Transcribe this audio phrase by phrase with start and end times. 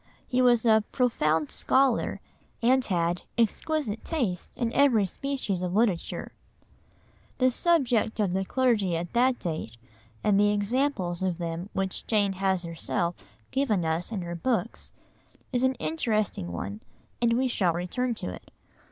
[0.25, 2.21] He was a "profound scholar"
[2.59, 6.31] and had "exquisite taste in every species of literature."
[7.37, 9.77] The subject of the clergy at that date,
[10.23, 13.13] and the examples of them which Jane has herself
[13.51, 14.91] given us in her books,
[15.53, 16.81] is an interesting one,
[17.21, 18.49] and we shall return to it.